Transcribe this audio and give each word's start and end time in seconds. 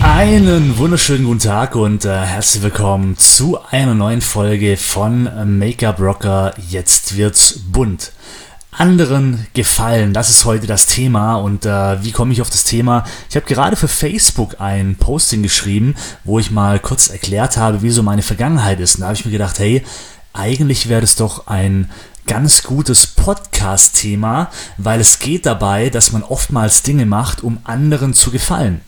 Einen 0.00 0.78
wunderschönen 0.78 1.24
guten 1.24 1.40
Tag 1.40 1.74
und 1.74 2.04
äh, 2.04 2.20
herzlich 2.20 2.62
willkommen 2.62 3.18
zu 3.18 3.58
einer 3.70 3.94
neuen 3.94 4.20
Folge 4.20 4.76
von 4.76 5.26
äh, 5.26 5.44
Make-up 5.44 6.00
Rocker. 6.00 6.54
Jetzt 6.68 7.16
wird's 7.16 7.58
bunt. 7.58 8.12
Anderen 8.70 9.48
gefallen, 9.54 10.14
das 10.14 10.30
ist 10.30 10.44
heute 10.44 10.68
das 10.68 10.86
Thema 10.86 11.34
und 11.34 11.66
äh, 11.66 12.02
wie 12.04 12.12
komme 12.12 12.32
ich 12.32 12.40
auf 12.40 12.48
das 12.48 12.62
Thema? 12.62 13.04
Ich 13.28 13.34
habe 13.34 13.46
gerade 13.46 13.74
für 13.74 13.88
Facebook 13.88 14.60
ein 14.60 14.94
Posting 14.94 15.42
geschrieben, 15.42 15.96
wo 16.22 16.38
ich 16.38 16.52
mal 16.52 16.78
kurz 16.78 17.08
erklärt 17.08 17.56
habe, 17.56 17.82
wie 17.82 17.90
so 17.90 18.04
meine 18.04 18.22
Vergangenheit 18.22 18.78
ist. 18.78 18.94
Und 18.94 19.00
da 19.00 19.06
habe 19.06 19.16
ich 19.16 19.24
mir 19.24 19.32
gedacht, 19.32 19.58
hey, 19.58 19.82
eigentlich 20.32 20.88
wäre 20.88 21.00
das 21.00 21.16
doch 21.16 21.48
ein 21.48 21.90
ganz 22.28 22.62
gutes 22.62 23.06
Podcast-Thema, 23.06 24.50
weil 24.76 25.00
es 25.00 25.18
geht 25.18 25.46
dabei, 25.46 25.90
dass 25.90 26.12
man 26.12 26.22
oftmals 26.22 26.82
Dinge 26.82 27.06
macht, 27.06 27.42
um 27.42 27.58
anderen 27.64 28.14
zu 28.14 28.30
gefallen. 28.30 28.82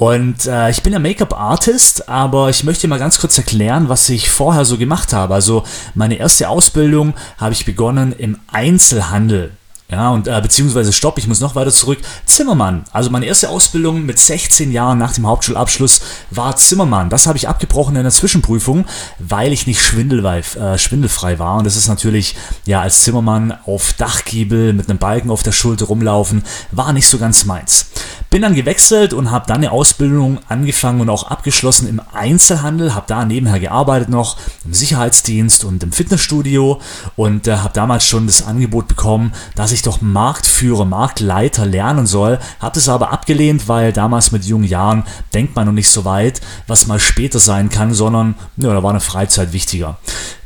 Und 0.00 0.46
äh, 0.46 0.70
ich 0.70 0.82
bin 0.82 0.94
ja 0.94 0.98
Make-up-Artist, 0.98 2.08
aber 2.08 2.48
ich 2.48 2.64
möchte 2.64 2.88
mal 2.88 2.98
ganz 2.98 3.18
kurz 3.18 3.36
erklären, 3.36 3.90
was 3.90 4.08
ich 4.08 4.30
vorher 4.30 4.64
so 4.64 4.78
gemacht 4.78 5.12
habe. 5.12 5.34
Also 5.34 5.62
meine 5.94 6.14
erste 6.14 6.48
Ausbildung 6.48 7.12
habe 7.36 7.52
ich 7.52 7.66
begonnen 7.66 8.14
im 8.16 8.38
Einzelhandel. 8.50 9.50
Ja, 9.90 10.08
und 10.10 10.26
äh, 10.26 10.40
beziehungsweise 10.40 10.94
stopp, 10.94 11.18
ich 11.18 11.26
muss 11.26 11.40
noch 11.40 11.54
weiter 11.54 11.70
zurück. 11.70 11.98
Zimmermann. 12.24 12.84
Also 12.92 13.10
meine 13.10 13.26
erste 13.26 13.50
Ausbildung 13.50 14.06
mit 14.06 14.18
16 14.18 14.72
Jahren 14.72 14.96
nach 14.96 15.12
dem 15.12 15.26
Hauptschulabschluss 15.26 16.00
war 16.30 16.56
Zimmermann. 16.56 17.10
Das 17.10 17.26
habe 17.26 17.36
ich 17.36 17.46
abgebrochen 17.46 17.96
in 17.96 18.04
der 18.04 18.12
Zwischenprüfung, 18.12 18.86
weil 19.18 19.52
ich 19.52 19.66
nicht 19.66 19.82
schwindelfrei, 19.82 20.38
äh, 20.58 20.78
schwindelfrei 20.78 21.38
war. 21.38 21.58
Und 21.58 21.64
das 21.64 21.76
ist 21.76 21.88
natürlich, 21.88 22.36
ja, 22.64 22.80
als 22.80 23.02
Zimmermann 23.02 23.52
auf 23.66 23.92
Dachgiebel 23.94 24.72
mit 24.72 24.88
einem 24.88 24.98
Balken 24.98 25.30
auf 25.30 25.42
der 25.42 25.52
Schulter 25.52 25.86
rumlaufen, 25.86 26.44
war 26.70 26.94
nicht 26.94 27.08
so 27.08 27.18
ganz 27.18 27.44
meins. 27.44 27.86
Bin 28.30 28.42
dann 28.42 28.54
gewechselt 28.54 29.12
und 29.12 29.32
habe 29.32 29.48
dann 29.48 29.56
eine 29.56 29.72
Ausbildung 29.72 30.38
angefangen 30.48 31.00
und 31.00 31.10
auch 31.10 31.24
abgeschlossen 31.24 31.88
im 31.88 32.00
Einzelhandel, 32.12 32.94
habe 32.94 33.06
da 33.08 33.24
nebenher 33.24 33.58
gearbeitet 33.58 34.08
noch 34.08 34.36
im 34.64 34.72
Sicherheitsdienst 34.72 35.64
und 35.64 35.82
im 35.82 35.90
Fitnessstudio 35.90 36.80
und 37.16 37.48
äh, 37.48 37.56
habe 37.56 37.74
damals 37.74 38.06
schon 38.06 38.28
das 38.28 38.46
Angebot 38.46 38.86
bekommen, 38.86 39.32
dass 39.56 39.72
ich 39.72 39.82
doch 39.82 40.00
Marktführer, 40.00 40.84
Marktleiter 40.84 41.66
lernen 41.66 42.06
soll, 42.06 42.38
habe 42.60 42.76
das 42.76 42.88
aber 42.88 43.10
abgelehnt, 43.10 43.66
weil 43.66 43.92
damals 43.92 44.30
mit 44.30 44.44
jungen 44.44 44.62
Jahren 44.62 45.02
denkt 45.34 45.56
man 45.56 45.66
noch 45.66 45.72
nicht 45.72 45.90
so 45.90 46.04
weit, 46.04 46.40
was 46.68 46.86
mal 46.86 47.00
später 47.00 47.40
sein 47.40 47.68
kann, 47.68 47.94
sondern 47.94 48.36
ja, 48.58 48.72
da 48.72 48.80
war 48.84 48.90
eine 48.90 49.00
Freizeit 49.00 49.52
wichtiger. 49.52 49.98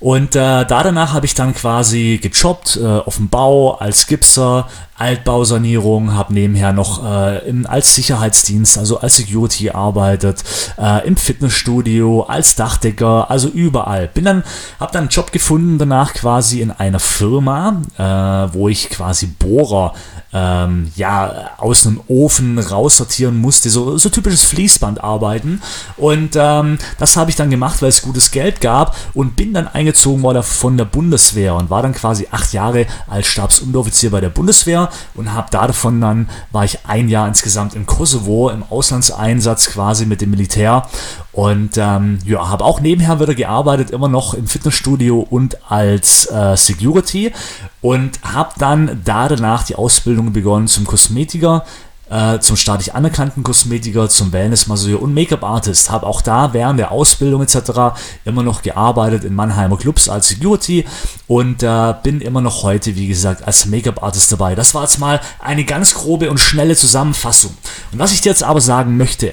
Und 0.05 0.37
äh, 0.37 0.67
da 0.67 0.83
danach 0.83 1.15
habe 1.15 1.25
ich 1.25 1.33
dann 1.33 1.55
quasi 1.55 2.21
gejobbt 2.23 2.77
äh, 2.77 2.85
auf 2.85 3.17
dem 3.17 3.31
Bau 3.31 3.77
als 3.77 4.07
Gipser, 4.07 4.69
Altbausanierung, 4.99 6.13
habe 6.13 6.35
nebenher 6.35 6.75
noch 6.75 7.03
äh, 7.03 7.39
im, 7.49 7.65
als 7.65 7.95
Sicherheitsdienst, 7.95 8.77
also 8.77 9.01
als 9.01 9.17
Security 9.17 9.65
gearbeitet, 9.65 10.45
äh, 10.77 11.07
im 11.07 11.17
Fitnessstudio, 11.17 12.25
als 12.25 12.55
Dachdecker, 12.55 13.31
also 13.31 13.49
überall. 13.49 14.09
Bin 14.09 14.27
dann, 14.27 14.45
habe 14.79 14.93
dann 14.93 15.05
einen 15.05 15.09
Job 15.09 15.33
gefunden 15.33 15.79
danach 15.79 16.13
quasi 16.13 16.61
in 16.61 16.71
einer 16.71 17.01
Firma, 17.01 17.81
äh, 17.97 18.55
wo 18.55 18.69
ich 18.69 18.91
quasi 18.91 19.25
Bohrer 19.25 19.95
ähm, 20.35 20.91
ja, 20.97 21.53
aus 21.59 21.87
einem 21.87 22.01
Ofen 22.09 22.59
raussortieren 22.59 23.41
musste, 23.41 23.71
so, 23.71 23.97
so 23.97 24.09
typisches 24.09 24.43
Fließbandarbeiten. 24.43 25.63
Und 25.97 26.37
ähm, 26.37 26.79
das 26.99 27.17
habe 27.17 27.31
ich 27.31 27.37
dann 27.37 27.51
gemacht, 27.51 27.81
weil 27.81 27.89
es 27.89 28.03
gutes 28.03 28.33
Geld 28.33 28.61
gab 28.61 28.97
und 29.15 29.37
bin 29.37 29.55
dann 29.55 29.69
eingezogen 29.69 30.23
worden 30.23 30.43
von 30.43 30.77
der 30.77 30.87
Bundeswehr 30.87 31.55
und 31.55 31.71
war 31.71 31.83
dann 31.83 31.95
quasi 31.95 32.27
acht 32.33 32.53
Jahre 32.53 32.87
als 33.09 33.29
Stabsunteroffizier 33.29 34.11
bei 34.11 34.21
der 34.21 34.29
Bundeswehr 34.29 34.91
und 35.15 35.33
habe 35.33 35.49
da 35.53 35.69
davon 35.69 36.01
dann, 36.01 36.29
war 36.51 36.65
ich 36.65 36.81
ein 36.85 37.09
Jahr 37.09 37.29
insgesamt 37.29 37.75
im 37.75 37.87
Kosovo 37.87 38.51
im 38.51 38.65
Auslandseinsatz 38.65 39.71
quasi 39.71 40.05
mit 40.05 40.21
dem 40.21 40.31
Militär 40.31 40.87
und 41.35 41.77
ähm, 41.79 42.21
ja, 42.25 42.49
habe 42.49 42.65
auch 42.65 42.81
nebenher 42.81 43.21
wieder 43.21 43.35
gearbeitet, 43.35 43.91
immer 43.91 44.09
noch 44.09 44.35
im 44.35 44.47
Fitnessstudio 44.47 45.27
und 45.29 45.59
als 45.71 46.31
äh, 46.31 46.57
Security 46.57 47.33
und 47.81 48.21
habe 48.23 48.53
dann 48.59 49.03
da 49.05 49.29
danach 49.29 49.65
die 49.65 49.75
Ausbildung 49.75 50.33
begonnen 50.33 50.69
zum 50.69 50.87
Kosmetiker, 50.87 51.65
äh, 52.09 52.39
zum 52.39 52.55
staatlich 52.57 52.95
anerkannten 52.95 53.43
Kosmetiker, 53.43 54.09
zum 54.09 54.33
Wellnessmasseur 54.33 55.03
und 55.03 55.13
Make-up-Artist. 55.13 55.91
Habe 55.91 56.07
auch 56.07 56.23
da 56.23 56.53
während 56.53 56.79
der 56.79 56.93
Ausbildung 56.93 57.43
etc. 57.43 57.97
immer 58.25 58.45
noch 58.45 58.63
gearbeitet 58.63 59.25
in 59.25 59.35
Mannheimer 59.35 59.77
Clubs 59.77 60.09
als 60.09 60.29
Security 60.29 60.85
und 61.27 61.65
äh, 61.65 61.95
bin 62.05 62.21
immer 62.21 62.43
noch 62.43 62.63
heute, 62.63 62.95
wie 62.95 63.09
gesagt, 63.09 63.45
als 63.45 63.67
Make-up-Artist 63.67 64.31
dabei. 64.31 64.55
Das 64.55 64.73
war 64.73 64.83
jetzt 64.83 65.01
mal 65.01 65.21
eine 65.41 65.65
ganz 65.65 65.95
grobe 65.95 66.31
und 66.31 66.39
schnelle 66.39 66.77
Zusammenfassung. 66.77 67.57
Und 67.91 67.99
was 67.99 68.13
ich 68.13 68.21
dir 68.21 68.29
jetzt 68.29 68.45
aber 68.45 68.61
sagen 68.61 68.97
möchte, 68.97 69.33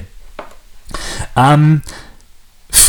ähm, 1.35 1.81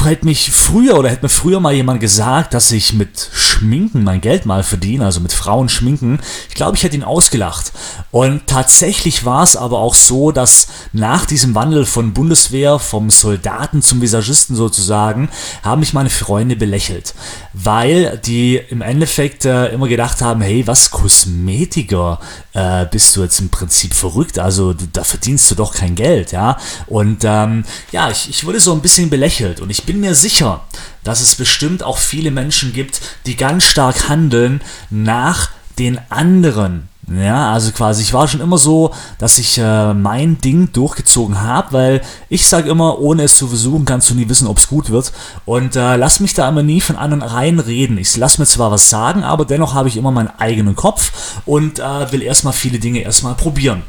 hätte 0.04 0.24
mich 0.24 0.50
früher 0.50 0.98
oder 0.98 1.10
hätte 1.10 1.22
mir 1.22 1.28
früher 1.28 1.60
mal 1.60 1.72
jemand 1.72 2.00
gesagt, 2.00 2.54
dass 2.54 2.70
ich 2.72 2.92
mit 2.92 3.30
Schminken 3.62 4.02
mein 4.02 4.20
Geld 4.20 4.44
mal 4.44 4.64
verdiene, 4.64 5.04
also 5.04 5.20
mit 5.20 5.32
Frauen 5.32 5.68
schminken, 5.68 6.18
ich 6.48 6.56
glaube, 6.56 6.76
ich 6.76 6.82
hätte 6.82 6.96
ihn 6.96 7.04
ausgelacht. 7.04 7.70
Und 8.10 8.48
tatsächlich 8.48 9.24
war 9.24 9.44
es 9.44 9.54
aber 9.54 9.78
auch 9.78 9.94
so, 9.94 10.32
dass 10.32 10.66
nach 10.92 11.26
diesem 11.26 11.54
Wandel 11.54 11.86
von 11.86 12.12
Bundeswehr, 12.12 12.80
vom 12.80 13.08
Soldaten 13.10 13.80
zum 13.80 14.02
Visagisten 14.02 14.56
sozusagen, 14.56 15.28
haben 15.62 15.78
mich 15.78 15.92
meine 15.92 16.10
Freunde 16.10 16.56
belächelt, 16.56 17.14
weil 17.52 18.18
die 18.18 18.56
im 18.56 18.82
Endeffekt 18.82 19.44
äh, 19.44 19.68
immer 19.68 19.86
gedacht 19.86 20.22
haben, 20.22 20.40
hey, 20.40 20.66
was 20.66 20.90
Kosmetiker, 20.90 22.18
äh, 22.54 22.84
bist 22.86 23.14
du 23.14 23.22
jetzt 23.22 23.38
im 23.38 23.48
Prinzip 23.48 23.94
verrückt, 23.94 24.40
also 24.40 24.72
du, 24.72 24.86
da 24.92 25.04
verdienst 25.04 25.48
du 25.52 25.54
doch 25.54 25.72
kein 25.72 25.94
Geld, 25.94 26.32
ja. 26.32 26.58
Und 26.88 27.22
ähm, 27.22 27.64
ja, 27.92 28.10
ich, 28.10 28.28
ich 28.28 28.44
wurde 28.44 28.58
so 28.58 28.72
ein 28.72 28.80
bisschen 28.80 29.08
belächelt 29.08 29.60
und 29.60 29.70
ich 29.70 29.84
bin 29.84 30.00
mir 30.00 30.16
sicher, 30.16 30.64
dass 31.04 31.20
es 31.20 31.34
bestimmt 31.34 31.82
auch 31.82 31.98
viele 31.98 32.30
Menschen 32.30 32.72
gibt, 32.72 33.00
die 33.26 33.36
ganz 33.36 33.64
stark 33.64 34.08
handeln 34.08 34.60
nach 34.90 35.50
den 35.78 35.98
anderen. 36.10 36.88
Ja, 37.10 37.52
also 37.52 37.72
quasi, 37.72 38.02
ich 38.02 38.12
war 38.12 38.28
schon 38.28 38.40
immer 38.40 38.58
so, 38.58 38.92
dass 39.18 39.38
ich 39.38 39.58
äh, 39.58 39.92
mein 39.92 40.38
Ding 40.38 40.72
durchgezogen 40.72 41.42
habe, 41.42 41.72
weil 41.72 42.00
ich 42.28 42.46
sage 42.46 42.70
immer, 42.70 43.00
ohne 43.00 43.24
es 43.24 43.36
zu 43.36 43.48
versuchen, 43.48 43.84
kannst 43.84 44.08
du 44.08 44.14
nie 44.14 44.28
wissen, 44.28 44.46
ob 44.46 44.58
es 44.58 44.68
gut 44.68 44.88
wird. 44.88 45.12
Und 45.44 45.74
äh, 45.74 45.96
lass 45.96 46.20
mich 46.20 46.34
da 46.34 46.48
immer 46.48 46.62
nie 46.62 46.80
von 46.80 46.96
anderen 46.96 47.22
reinreden. 47.22 47.98
Ich 47.98 48.16
lass 48.16 48.38
mir 48.38 48.46
zwar 48.46 48.70
was 48.70 48.88
sagen, 48.88 49.24
aber 49.24 49.44
dennoch 49.44 49.74
habe 49.74 49.88
ich 49.88 49.96
immer 49.96 50.12
meinen 50.12 50.30
eigenen 50.38 50.76
Kopf 50.76 51.41
und 51.44 51.80
äh, 51.80 52.12
will 52.12 52.22
erstmal 52.22 52.52
viele 52.52 52.78
Dinge 52.78 53.00
erstmal 53.00 53.34
probieren. 53.34 53.82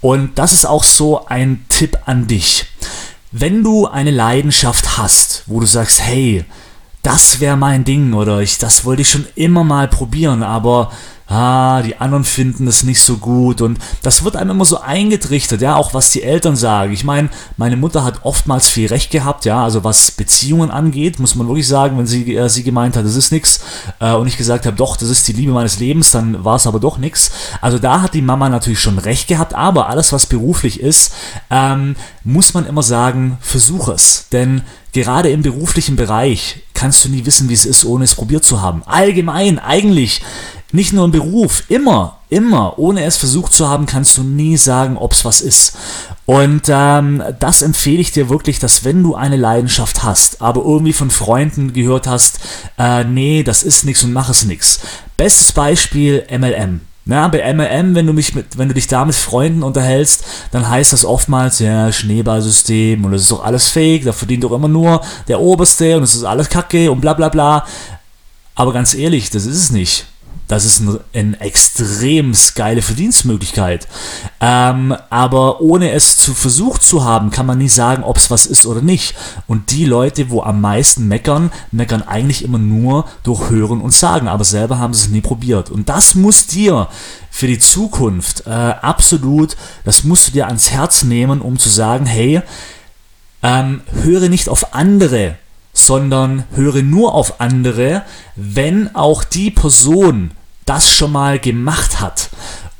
Und 0.00 0.38
das 0.38 0.52
ist 0.52 0.66
auch 0.66 0.84
so 0.84 1.26
ein 1.26 1.64
Tipp 1.68 1.96
an 2.06 2.26
dich. 2.26 2.66
Wenn 3.30 3.62
du 3.62 3.86
eine 3.86 4.10
Leidenschaft 4.10 4.96
hast, 4.96 5.42
wo 5.46 5.60
du 5.60 5.66
sagst, 5.66 6.00
hey, 6.00 6.44
das 7.02 7.40
wäre 7.40 7.56
mein 7.56 7.84
Ding 7.84 8.14
oder 8.14 8.40
ich, 8.40 8.58
das 8.58 8.84
wollte 8.84 9.02
ich 9.02 9.10
schon 9.10 9.26
immer 9.34 9.64
mal 9.64 9.88
probieren, 9.88 10.42
aber 10.42 10.90
ah, 11.28 11.82
die 11.82 11.96
anderen 12.00 12.24
finden 12.24 12.66
es 12.66 12.82
nicht 12.82 13.02
so 13.02 13.18
gut 13.18 13.60
und 13.60 13.78
das 14.02 14.24
wird 14.24 14.34
einem 14.34 14.50
immer 14.50 14.64
so 14.64 14.80
eingetrichtert, 14.80 15.60
ja, 15.60 15.76
auch 15.76 15.92
was 15.92 16.10
die 16.10 16.22
Eltern 16.22 16.56
sagen. 16.56 16.92
Ich 16.92 17.04
meine, 17.04 17.28
meine 17.56 17.76
Mutter 17.76 18.02
hat 18.02 18.20
oftmals 18.24 18.68
viel 18.68 18.88
Recht 18.88 19.10
gehabt, 19.10 19.44
ja, 19.44 19.62
also 19.62 19.84
was 19.84 20.10
Beziehungen 20.10 20.70
angeht, 20.70 21.18
muss 21.18 21.34
man 21.34 21.46
wirklich 21.46 21.68
sagen, 21.68 21.98
wenn 21.98 22.06
sie, 22.06 22.34
äh, 22.34 22.48
sie 22.48 22.62
gemeint 22.62 22.96
hat, 22.96 23.04
das 23.04 23.16
ist 23.16 23.30
nichts 23.30 23.60
äh, 24.00 24.12
und 24.14 24.26
ich 24.26 24.38
gesagt 24.38 24.64
habe, 24.64 24.76
doch, 24.76 24.96
das 24.96 25.10
ist 25.10 25.28
die 25.28 25.34
Liebe 25.34 25.52
meines 25.52 25.78
Lebens, 25.78 26.10
dann 26.10 26.44
war 26.44 26.56
es 26.56 26.66
aber 26.66 26.80
doch 26.80 26.96
nichts. 26.96 27.30
Also 27.60 27.78
da 27.78 28.00
hat 28.00 28.14
die 28.14 28.22
Mama 28.22 28.48
natürlich 28.48 28.80
schon 28.80 28.98
recht 28.98 29.28
gehabt, 29.28 29.54
aber 29.54 29.88
alles, 29.88 30.12
was 30.12 30.26
beruflich 30.26 30.80
ist, 30.80 31.12
ähm, 31.50 31.94
muss 32.24 32.54
man 32.54 32.66
immer 32.66 32.82
sagen, 32.82 33.36
versuch 33.40 33.88
es, 33.88 34.28
denn 34.32 34.62
gerade 34.92 35.28
im 35.30 35.42
beruflichen 35.42 35.96
Bereich 35.96 36.62
kannst 36.74 37.04
du 37.04 37.08
nie 37.08 37.26
wissen, 37.26 37.48
wie 37.48 37.54
es 37.54 37.66
ist, 37.66 37.84
ohne 37.84 38.04
es 38.04 38.14
probiert 38.14 38.44
zu 38.44 38.62
haben. 38.62 38.82
Allgemein, 38.86 39.58
eigentlich 39.58 40.22
nicht 40.72 40.92
nur 40.92 41.04
im 41.04 41.10
Beruf, 41.10 41.64
immer, 41.68 42.18
immer, 42.28 42.78
ohne 42.78 43.04
es 43.04 43.16
versucht 43.16 43.52
zu 43.52 43.68
haben, 43.68 43.86
kannst 43.86 44.16
du 44.18 44.22
nie 44.22 44.56
sagen, 44.56 44.96
ob 44.96 45.12
es 45.12 45.24
was 45.24 45.40
ist. 45.40 45.76
Und 46.26 46.62
ähm, 46.68 47.22
das 47.40 47.62
empfehle 47.62 48.00
ich 48.00 48.12
dir 48.12 48.28
wirklich, 48.28 48.58
dass 48.58 48.84
wenn 48.84 49.02
du 49.02 49.14
eine 49.14 49.36
Leidenschaft 49.36 50.02
hast, 50.02 50.42
aber 50.42 50.62
irgendwie 50.62 50.92
von 50.92 51.10
Freunden 51.10 51.72
gehört 51.72 52.06
hast, 52.06 52.40
äh, 52.78 53.04
nee, 53.04 53.42
das 53.42 53.62
ist 53.62 53.84
nichts 53.84 54.04
und 54.04 54.12
mach 54.12 54.28
es 54.28 54.44
nichts. 54.44 54.80
Bestes 55.16 55.52
Beispiel 55.52 56.26
MLM. 56.30 56.82
Ja, 57.06 57.26
bei 57.28 57.54
MLM, 57.54 57.94
wenn 57.94 58.06
du 58.06 58.12
mich 58.12 58.34
mit, 58.34 58.58
wenn 58.58 58.68
du 58.68 58.74
dich 58.74 58.86
da 58.86 59.06
mit 59.06 59.14
Freunden 59.14 59.62
unterhältst, 59.62 60.24
dann 60.50 60.68
heißt 60.68 60.92
das 60.92 61.06
oftmals, 61.06 61.58
ja, 61.58 61.90
Schneeballsystem 61.90 63.02
und 63.02 63.12
das 63.12 63.22
ist 63.22 63.32
doch 63.32 63.42
alles 63.42 63.68
fake, 63.68 64.04
da 64.04 64.12
verdient 64.12 64.44
doch 64.44 64.52
immer 64.52 64.68
nur 64.68 65.00
der 65.26 65.40
Oberste 65.40 65.96
und 65.96 66.02
es 66.02 66.14
ist 66.14 66.24
alles 66.24 66.50
Kacke 66.50 66.92
und 66.92 67.00
bla 67.00 67.14
bla 67.14 67.30
bla. 67.30 67.64
Aber 68.54 68.74
ganz 68.74 68.92
ehrlich, 68.92 69.30
das 69.30 69.46
ist 69.46 69.56
es 69.56 69.70
nicht. 69.70 70.04
Das 70.48 70.64
ist 70.64 70.80
eine 70.80 71.00
ein 71.14 71.34
extrem 71.34 72.34
geile 72.54 72.80
Verdienstmöglichkeit. 72.80 73.86
Ähm, 74.40 74.96
aber 75.10 75.60
ohne 75.60 75.90
es 75.92 76.16
zu 76.16 76.32
versucht 76.32 76.82
zu 76.82 77.04
haben, 77.04 77.30
kann 77.30 77.46
man 77.46 77.58
nie 77.58 77.68
sagen, 77.68 78.02
ob 78.02 78.16
es 78.16 78.30
was 78.30 78.46
ist 78.46 78.66
oder 78.66 78.80
nicht. 78.80 79.14
Und 79.46 79.70
die 79.70 79.84
Leute, 79.84 80.30
wo 80.30 80.42
am 80.42 80.60
meisten 80.60 81.06
meckern, 81.06 81.52
meckern 81.70 82.02
eigentlich 82.02 82.44
immer 82.44 82.58
nur 82.58 83.04
durch 83.22 83.50
Hören 83.50 83.80
und 83.82 83.92
Sagen, 83.92 84.26
aber 84.26 84.44
selber 84.44 84.78
haben 84.78 84.94
sie 84.94 85.04
es 85.04 85.10
nie 85.10 85.20
probiert. 85.20 85.70
Und 85.70 85.88
das 85.88 86.14
muss 86.14 86.46
dir 86.46 86.88
für 87.30 87.46
die 87.46 87.58
Zukunft 87.58 88.46
äh, 88.46 88.50
absolut, 88.50 89.56
das 89.84 90.02
musst 90.04 90.28
du 90.28 90.32
dir 90.32 90.46
ans 90.46 90.70
Herz 90.70 91.04
nehmen, 91.04 91.40
um 91.40 91.58
zu 91.58 91.68
sagen, 91.68 92.06
hey, 92.06 92.40
ähm, 93.42 93.82
höre 94.02 94.28
nicht 94.28 94.48
auf 94.48 94.74
andere, 94.74 95.36
sondern 95.72 96.44
höre 96.54 96.82
nur 96.82 97.14
auf 97.14 97.40
andere, 97.40 98.02
wenn 98.34 98.94
auch 98.94 99.24
die 99.24 99.50
Person 99.50 100.32
das 100.68 100.90
schon 100.90 101.12
mal 101.12 101.38
gemacht 101.38 102.00
hat. 102.00 102.30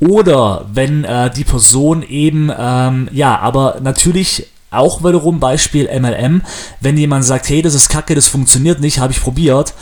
Oder 0.00 0.67
wenn 0.73 1.05
äh, 1.05 1.31
die 1.31 1.44
Person 1.44 2.02
eben, 2.02 2.52
ähm, 2.56 3.08
ja, 3.12 3.38
aber 3.38 3.79
natürlich 3.82 4.46
auch 4.70 5.02
wiederum 5.02 5.40
Beispiel 5.40 5.88
MLM, 5.99 6.43
wenn 6.81 6.96
jemand 6.96 7.25
sagt, 7.25 7.49
hey, 7.49 7.62
das 7.62 7.75
ist 7.75 7.88
kacke, 7.88 8.14
das 8.14 8.29
funktioniert 8.29 8.81
nicht, 8.81 8.99
habe 8.99 9.12
ich 9.12 9.20
probiert, 9.20 9.75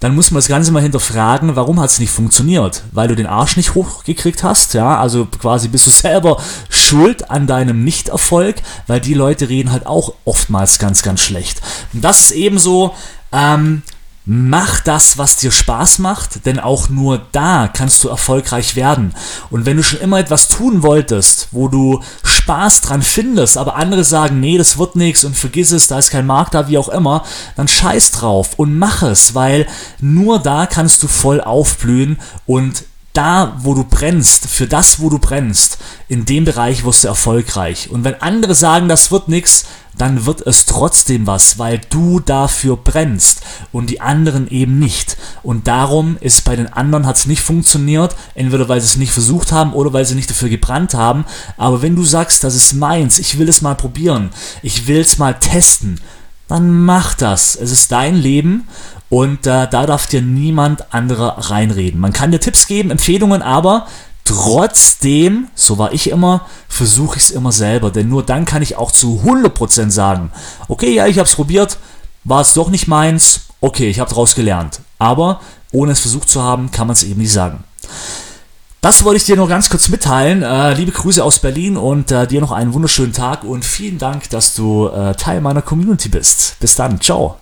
dann 0.00 0.16
muss 0.16 0.32
man 0.32 0.38
das 0.38 0.48
Ganze 0.48 0.72
mal 0.72 0.82
hinterfragen, 0.82 1.54
warum 1.54 1.78
hat 1.78 1.90
es 1.90 2.00
nicht 2.00 2.10
funktioniert? 2.10 2.82
Weil 2.90 3.06
du 3.06 3.14
den 3.14 3.28
Arsch 3.28 3.56
nicht 3.56 3.76
hochgekriegt 3.76 4.42
hast, 4.42 4.74
ja, 4.74 4.98
also 4.98 5.26
quasi 5.26 5.68
bist 5.68 5.86
du 5.86 5.90
selber 5.90 6.42
schuld 6.68 7.30
an 7.30 7.46
deinem 7.46 7.84
Nichterfolg, 7.84 8.56
weil 8.88 9.00
die 9.00 9.14
Leute 9.14 9.48
reden 9.48 9.70
halt 9.70 9.86
auch 9.86 10.14
oftmals 10.24 10.80
ganz, 10.80 11.02
ganz 11.02 11.20
schlecht. 11.20 11.62
Und 11.92 12.02
das 12.02 12.20
ist 12.20 12.30
ebenso, 12.32 12.94
ähm, 13.30 13.82
Mach 14.24 14.80
das, 14.80 15.18
was 15.18 15.36
dir 15.36 15.50
Spaß 15.50 15.98
macht, 15.98 16.46
denn 16.46 16.60
auch 16.60 16.88
nur 16.88 17.26
da 17.32 17.66
kannst 17.66 18.04
du 18.04 18.08
erfolgreich 18.08 18.76
werden. 18.76 19.14
Und 19.50 19.66
wenn 19.66 19.76
du 19.76 19.82
schon 19.82 19.98
immer 19.98 20.20
etwas 20.20 20.46
tun 20.46 20.84
wolltest, 20.84 21.48
wo 21.50 21.66
du 21.66 22.00
Spaß 22.22 22.82
dran 22.82 23.02
findest, 23.02 23.58
aber 23.58 23.74
andere 23.74 24.04
sagen, 24.04 24.38
nee, 24.38 24.58
das 24.58 24.78
wird 24.78 24.94
nichts 24.94 25.24
und 25.24 25.36
vergiss 25.36 25.72
es, 25.72 25.88
da 25.88 25.98
ist 25.98 26.10
kein 26.10 26.26
Markt 26.26 26.54
da, 26.54 26.68
wie 26.68 26.78
auch 26.78 26.88
immer, 26.88 27.24
dann 27.56 27.66
scheiß 27.66 28.12
drauf 28.12 28.50
und 28.58 28.78
mach 28.78 29.02
es, 29.02 29.34
weil 29.34 29.66
nur 30.00 30.38
da 30.38 30.66
kannst 30.66 31.02
du 31.02 31.08
voll 31.08 31.40
aufblühen 31.40 32.20
und 32.46 32.84
da, 33.12 33.56
wo 33.58 33.74
du 33.74 33.84
brennst, 33.84 34.46
für 34.48 34.66
das, 34.66 35.00
wo 35.00 35.10
du 35.10 35.18
brennst, 35.18 35.78
in 36.08 36.24
dem 36.24 36.44
Bereich 36.44 36.84
wirst 36.84 37.04
du 37.04 37.08
erfolgreich. 37.08 37.90
Und 37.90 38.04
wenn 38.04 38.20
andere 38.22 38.54
sagen, 38.54 38.88
das 38.88 39.10
wird 39.10 39.28
nichts, 39.28 39.66
dann 39.96 40.24
wird 40.24 40.40
es 40.46 40.64
trotzdem 40.64 41.26
was, 41.26 41.58
weil 41.58 41.80
du 41.90 42.20
dafür 42.20 42.76
brennst 42.76 43.42
und 43.72 43.90
die 43.90 44.00
anderen 44.00 44.48
eben 44.48 44.78
nicht. 44.78 45.18
Und 45.42 45.68
darum 45.68 46.16
ist 46.20 46.44
bei 46.44 46.56
den 46.56 46.72
anderen 46.72 47.06
hat 47.06 47.16
es 47.16 47.26
nicht 47.26 47.42
funktioniert, 47.42 48.16
entweder 48.34 48.68
weil 48.68 48.80
sie 48.80 48.86
es 48.86 48.96
nicht 48.96 49.12
versucht 49.12 49.52
haben 49.52 49.74
oder 49.74 49.92
weil 49.92 50.06
sie 50.06 50.14
nicht 50.14 50.30
dafür 50.30 50.48
gebrannt 50.48 50.94
haben. 50.94 51.26
Aber 51.58 51.82
wenn 51.82 51.94
du 51.94 52.04
sagst, 52.04 52.42
das 52.42 52.54
ist 52.54 52.72
meins, 52.72 53.18
ich 53.18 53.38
will 53.38 53.48
es 53.48 53.60
mal 53.60 53.74
probieren, 53.74 54.30
ich 54.62 54.86
will 54.86 55.00
es 55.00 55.18
mal 55.18 55.34
testen, 55.34 56.00
dann 56.48 56.84
mach 56.84 57.14
das. 57.14 57.54
Es 57.56 57.70
ist 57.70 57.92
dein 57.92 58.16
Leben 58.16 58.66
und 59.12 59.46
äh, 59.46 59.68
da 59.68 59.84
darf 59.84 60.06
dir 60.06 60.22
niemand 60.22 60.94
anderer 60.94 61.36
reinreden. 61.50 62.00
Man 62.00 62.14
kann 62.14 62.32
dir 62.32 62.40
Tipps 62.40 62.66
geben, 62.66 62.90
Empfehlungen, 62.90 63.42
aber 63.42 63.86
trotzdem, 64.24 65.48
so 65.54 65.76
war 65.76 65.92
ich 65.92 66.08
immer, 66.08 66.46
versuche 66.66 67.18
ich 67.18 67.24
es 67.24 67.30
immer 67.30 67.52
selber. 67.52 67.90
Denn 67.90 68.08
nur 68.08 68.22
dann 68.22 68.46
kann 68.46 68.62
ich 68.62 68.76
auch 68.76 68.90
zu 68.90 69.20
100% 69.22 69.90
sagen, 69.90 70.32
okay, 70.68 70.94
ja, 70.94 71.06
ich 71.08 71.18
habe 71.18 71.28
es 71.28 71.34
probiert, 71.34 71.76
war 72.24 72.40
es 72.40 72.54
doch 72.54 72.70
nicht 72.70 72.88
meins, 72.88 73.48
okay, 73.60 73.90
ich 73.90 74.00
habe 74.00 74.08
daraus 74.08 74.34
gelernt. 74.34 74.80
Aber 74.98 75.42
ohne 75.72 75.92
es 75.92 76.00
versucht 76.00 76.30
zu 76.30 76.42
haben, 76.42 76.70
kann 76.70 76.86
man 76.86 76.96
es 76.96 77.02
eben 77.02 77.20
nicht 77.20 77.32
sagen. 77.32 77.64
Das 78.80 79.04
wollte 79.04 79.18
ich 79.18 79.26
dir 79.26 79.36
nur 79.36 79.46
ganz 79.46 79.68
kurz 79.68 79.90
mitteilen. 79.90 80.42
Äh, 80.42 80.72
liebe 80.72 80.92
Grüße 80.92 81.22
aus 81.22 81.38
Berlin 81.38 81.76
und 81.76 82.10
äh, 82.12 82.26
dir 82.26 82.40
noch 82.40 82.50
einen 82.50 82.72
wunderschönen 82.72 83.12
Tag 83.12 83.44
und 83.44 83.62
vielen 83.62 83.98
Dank, 83.98 84.30
dass 84.30 84.54
du 84.54 84.88
äh, 84.88 85.14
Teil 85.16 85.42
meiner 85.42 85.60
Community 85.60 86.08
bist. 86.08 86.56
Bis 86.60 86.76
dann, 86.76 86.98
ciao. 86.98 87.41